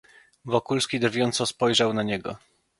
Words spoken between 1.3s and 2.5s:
spojrzał na niego."